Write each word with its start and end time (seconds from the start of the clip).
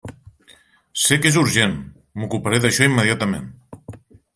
Sé 1.01 1.19
que 1.25 1.29
és 1.33 1.37
urgent, 1.43 1.77
m'ocuparé 2.23 2.65
d'això 2.65 2.93
immediatament. 2.93 3.51